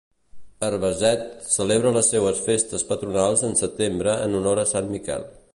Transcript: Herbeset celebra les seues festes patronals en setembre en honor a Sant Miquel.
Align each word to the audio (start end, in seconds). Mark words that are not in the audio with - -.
Herbeset 0.67 1.21
celebra 1.57 1.91
les 1.99 2.09
seues 2.15 2.41
festes 2.47 2.89
patronals 2.95 3.47
en 3.51 3.57
setembre 3.63 4.19
en 4.27 4.39
honor 4.41 4.65
a 4.65 4.69
Sant 4.77 4.95
Miquel. 4.99 5.33